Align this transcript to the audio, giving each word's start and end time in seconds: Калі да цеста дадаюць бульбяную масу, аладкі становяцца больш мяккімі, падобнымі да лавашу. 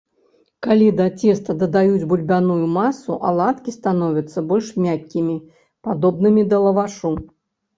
Калі 0.67 0.85
да 1.01 1.05
цеста 1.21 1.51
дадаюць 1.63 2.07
бульбяную 2.13 2.65
масу, 2.79 3.19
аладкі 3.33 3.75
становяцца 3.77 4.45
больш 4.53 4.73
мяккімі, 4.87 5.37
падобнымі 5.91 6.41
да 6.55 6.67
лавашу. 6.69 7.15